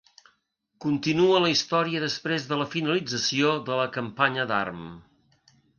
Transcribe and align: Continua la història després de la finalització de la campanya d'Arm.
Continua 0.85 1.41
la 1.43 1.51
història 1.55 2.01
després 2.05 2.49
de 2.53 2.59
la 2.63 2.67
finalització 2.75 3.53
de 3.69 3.81
la 3.83 3.89
campanya 4.01 4.51
d'Arm. 4.53 4.87